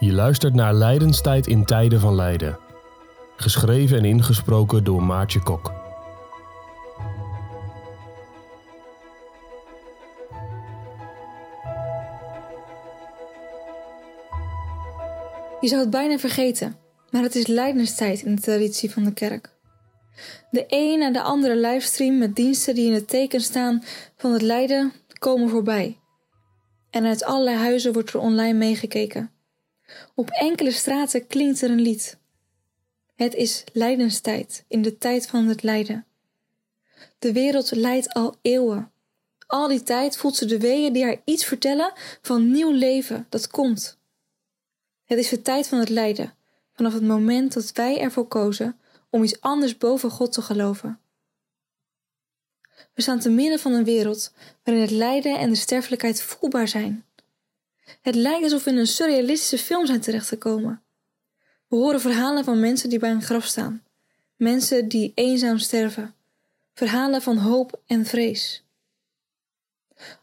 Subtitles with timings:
[0.00, 2.58] Je luistert naar Leidenstijd in tijden van lijden.
[3.36, 5.72] Geschreven en ingesproken door Maartje Kok.
[15.60, 16.76] Je zou het bijna vergeten,
[17.10, 19.56] maar het is lijdenstijd in de traditie van de kerk.
[20.50, 23.82] De een na de andere livestream met diensten die in het teken staan
[24.16, 25.98] van het lijden komen voorbij.
[26.90, 29.37] En uit allerlei huizen wordt er online meegekeken.
[30.14, 32.18] Op enkele straten klinkt er een lied.
[33.14, 36.06] Het is lijdenstijd in de tijd van het lijden.
[37.18, 38.92] De wereld lijdt al eeuwen.
[39.46, 41.92] Al die tijd voelt ze de weeën die haar iets vertellen
[42.22, 43.98] van nieuw leven dat komt.
[45.04, 46.34] Het is de tijd van het lijden,
[46.72, 48.78] vanaf het moment dat wij ervoor kozen
[49.10, 51.00] om iets anders boven God te geloven.
[52.94, 57.04] We staan te midden van een wereld waarin het lijden en de sterfelijkheid voelbaar zijn.
[58.00, 60.82] Het lijkt alsof we in een surrealistische film zijn terechtgekomen.
[61.66, 63.82] We horen verhalen van mensen die bij een graf staan,
[64.36, 66.14] mensen die eenzaam sterven,
[66.74, 68.64] verhalen van hoop en vrees.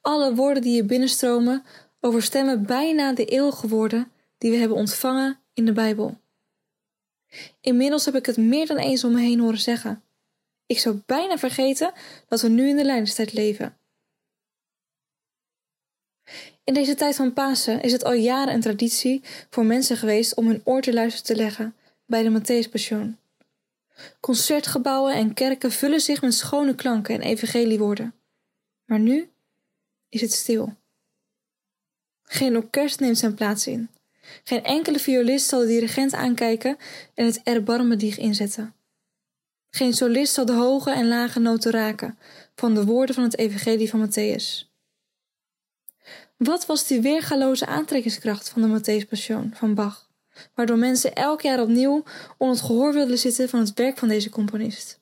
[0.00, 1.64] Alle woorden die je binnenstromen
[2.00, 6.20] overstemmen bijna de eeuwige woorden die we hebben ontvangen in de Bijbel.
[7.60, 10.02] Inmiddels heb ik het meer dan eens om me heen horen zeggen.
[10.66, 11.92] Ik zou bijna vergeten
[12.28, 13.76] dat we nu in de lijdenstijd leven.
[16.64, 20.46] In deze tijd van Pasen is het al jaren een traditie voor mensen geweest om
[20.46, 21.74] hun oor te luisteren te leggen
[22.06, 23.16] bij de Matthäuspassion.
[24.20, 28.14] Concertgebouwen en kerken vullen zich met schone klanken en evangeliewoorden.
[28.84, 29.30] Maar nu
[30.08, 30.74] is het stil.
[32.22, 33.88] Geen orkest neemt zijn plaats in.
[34.44, 36.76] Geen enkele violist zal de dirigent aankijken
[37.14, 38.74] en het erbarmedig inzetten.
[39.70, 42.18] Geen solist zal de hoge en lage noten raken
[42.54, 44.71] van de woorden van het evangelie van Matthäus.
[46.42, 50.10] Wat was die weergaloze aantrekkingskracht van de Matthäus Passion van Bach,
[50.54, 52.04] waardoor mensen elk jaar opnieuw
[52.38, 55.00] onder het gehoor wilden zitten van het werk van deze componist?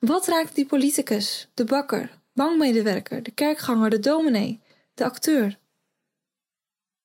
[0.00, 4.60] Wat raakt die politicus, de bakker, bankmedewerker, de kerkganger, de dominee,
[4.94, 5.58] de acteur?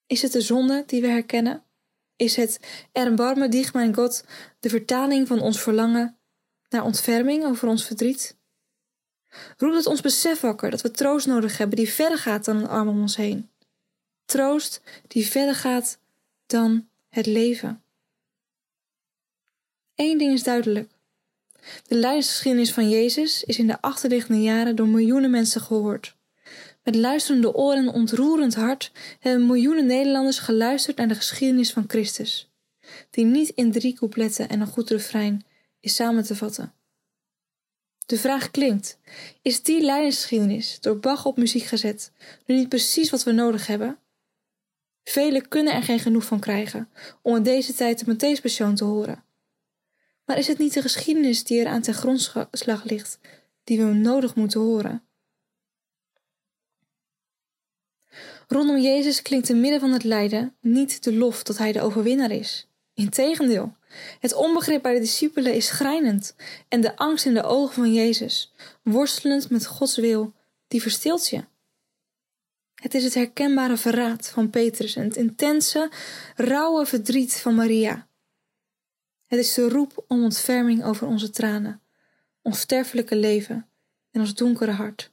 [0.08, 1.64] Is het de zonde die we herkennen?
[2.16, 2.60] Is het
[2.92, 4.24] erbarme dich, mijn God,
[4.60, 6.18] de vertaling van ons verlangen
[6.70, 8.38] naar ontferming over ons verdriet?
[9.58, 12.68] Roept het ons besef wakker dat we troost nodig hebben die verder gaat dan een
[12.68, 13.50] arm om ons heen.
[14.26, 16.00] Troost die verder gaat
[16.46, 17.84] dan het leven.
[19.96, 20.92] Eén ding is duidelijk.
[21.88, 26.16] De leidersgeschiedenis van Jezus is in de achterliggende jaren door miljoenen mensen gehoord.
[26.84, 32.52] Met luisterende oren en ontroerend hart hebben miljoenen Nederlanders geluisterd naar de geschiedenis van Christus,
[33.10, 35.46] die niet in drie coupletten en een goed refrein
[35.80, 36.74] is samen te vatten.
[38.06, 38.98] De vraag klinkt:
[39.42, 42.12] is die leidersgeschiedenis door Bach op muziek gezet
[42.46, 43.98] nu niet precies wat we nodig hebben?
[45.04, 46.90] Velen kunnen er geen genoeg van krijgen
[47.22, 49.24] om in deze tijd de Matthäus te horen.
[50.26, 53.20] Maar is het niet de geschiedenis die er aan ten grondslag ligt,
[53.64, 55.04] die we nodig moeten horen?
[58.48, 62.32] Rondom Jezus klinkt te midden van het lijden niet de lof dat hij de overwinnaar
[62.32, 62.68] is.
[62.94, 63.76] Integendeel,
[64.20, 66.36] het onbegrip bij de discipelen is schrijnend
[66.68, 70.34] en de angst in de ogen van Jezus, worstelend met Gods wil,
[70.68, 71.44] die verstilt je.
[72.76, 75.92] Het is het herkenbare verraad van Petrus en het intense,
[76.36, 78.08] rauwe verdriet van Maria.
[79.26, 81.82] Het is de roep om ontferming over onze tranen,
[82.42, 83.70] ons sterfelijke leven
[84.12, 85.12] en ons donkere hart.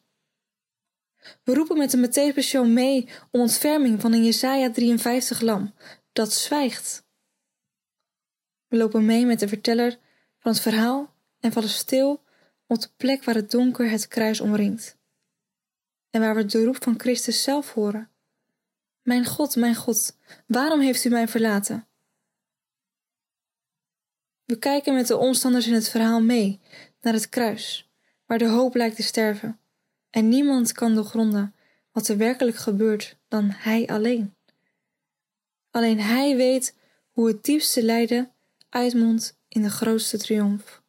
[1.44, 5.74] We roepen met de Matthäus mee om ontferming van een Jesaja 53 lam,
[6.12, 7.08] dat zwijgt.
[8.70, 9.98] We lopen mee met de verteller
[10.38, 12.22] van het verhaal en vallen stil
[12.66, 14.96] op de plek waar het donker het kruis omringt.
[16.10, 18.10] En waar we de roep van Christus zelf horen.
[19.02, 20.16] Mijn God, mijn God,
[20.46, 21.86] waarom heeft u mij verlaten?
[24.44, 26.60] We kijken met de omstanders in het verhaal mee
[27.00, 27.90] naar het kruis,
[28.26, 29.60] waar de hoop lijkt te sterven
[30.10, 31.54] en niemand kan doorgronden
[31.92, 34.34] wat er werkelijk gebeurt dan Hij alleen.
[35.70, 36.76] Alleen Hij weet
[37.10, 38.32] hoe het diepste lijden
[38.70, 40.82] uitmondt in de grootste triomf.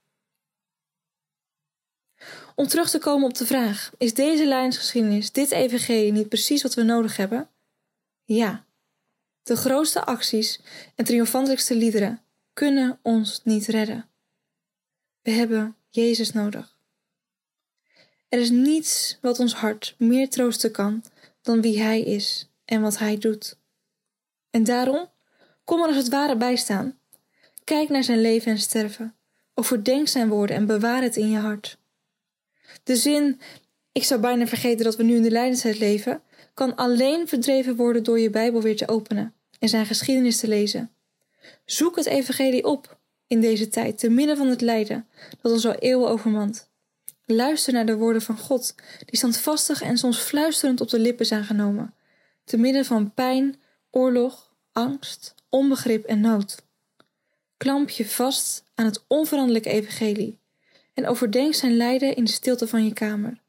[2.55, 6.73] Om terug te komen op de vraag: is deze lijnsgeschiedenis, dit evangelie niet precies wat
[6.73, 7.49] we nodig hebben?
[8.23, 8.65] Ja.
[9.43, 10.59] De grootste acties
[10.95, 12.21] en triomfantelijkste liederen
[12.53, 14.09] kunnen ons niet redden.
[15.21, 16.77] We hebben Jezus nodig.
[18.29, 21.03] Er is niets wat ons hart meer troosten kan
[21.41, 23.57] dan wie Hij is en wat Hij doet.
[24.49, 25.09] En daarom,
[25.63, 26.99] kom er als het ware bij staan.
[27.63, 29.15] Kijk naar zijn leven en sterven,
[29.53, 31.77] overdenk zijn woorden en bewaar het in je hart.
[32.83, 33.39] De zin,
[33.91, 36.21] ik zou bijna vergeten dat we nu in de lijdenstijd leven,
[36.53, 40.91] kan alleen verdreven worden door je Bijbel weer te openen en zijn geschiedenis te lezen.
[41.65, 45.07] Zoek het evangelie op in deze tijd, te midden van het lijden
[45.41, 46.69] dat ons al eeuwen overmand.
[47.25, 48.75] Luister naar de woorden van God,
[49.05, 51.93] die standvastig en soms fluisterend op de lippen zijn genomen,
[52.43, 53.61] te midden van pijn,
[53.91, 56.63] oorlog, angst, onbegrip en nood.
[57.61, 60.39] Klamp je vast aan het onveranderlijke evangelie
[60.93, 63.41] en overdenk zijn lijden in de stilte van je kamer.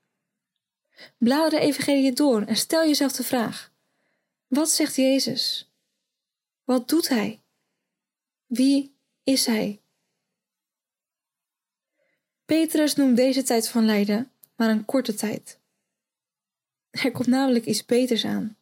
[1.19, 3.73] Blader de evangelie door en stel jezelf de vraag:
[4.47, 5.71] wat zegt Jezus?
[6.65, 7.41] Wat doet hij?
[8.47, 9.81] Wie is hij?
[12.45, 15.59] Petrus noemt deze tijd van lijden maar een korte tijd.
[16.91, 18.57] Er komt namelijk iets beters aan.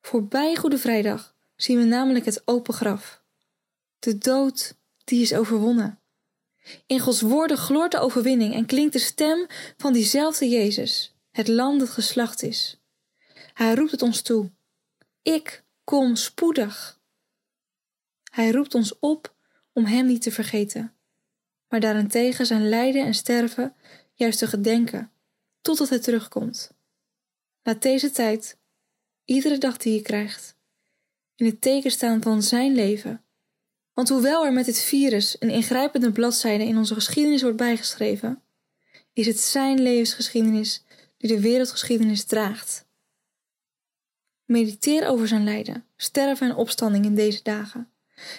[0.00, 3.24] Voorbij Goede Vrijdag zien we namelijk het open graf.
[3.98, 6.00] De dood, die is overwonnen.
[6.86, 9.46] In Gods woorden gloort de overwinning en klinkt de stem
[9.76, 12.80] van diezelfde Jezus, het land dat geslacht is.
[13.52, 14.50] Hij roept het ons toe.
[15.22, 17.00] Ik kom spoedig.
[18.30, 19.34] Hij roept ons op
[19.72, 20.94] om Hem niet te vergeten,
[21.68, 23.74] maar daarentegen zijn lijden en sterven
[24.14, 25.12] juist te gedenken,
[25.60, 26.70] totdat Hij terugkomt.
[27.62, 28.58] Laat deze tijd,
[29.24, 30.56] iedere dag die je krijgt,
[31.34, 33.25] in het teken staan van Zijn leven.
[33.96, 38.42] Want hoewel er met dit virus een ingrijpende bladzijde in onze geschiedenis wordt bijgeschreven,
[39.12, 40.84] is het Zijn levensgeschiedenis
[41.18, 42.86] die de wereldgeschiedenis draagt.
[44.44, 47.90] Mediteer over zijn lijden, sterven en opstanding in deze dagen.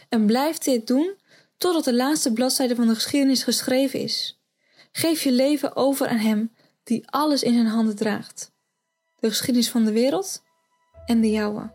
[0.09, 1.15] En blijf dit doen
[1.57, 4.41] totdat de laatste bladzijde van de geschiedenis geschreven is.
[4.91, 8.51] Geef je leven over aan Hem die alles in zijn handen draagt.
[9.19, 10.43] De geschiedenis van de wereld
[11.05, 11.71] en de jouwe.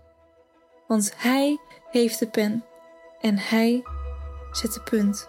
[0.86, 1.58] Want Hij
[1.90, 2.64] heeft de pen
[3.22, 3.82] en Hij
[4.52, 5.28] zet de punt.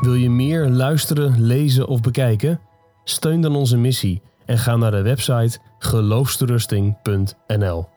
[0.00, 2.60] Wil je meer luisteren, lezen of bekijken?
[3.04, 7.91] Steun dan onze missie en ga naar de website geloofsterusting.nl.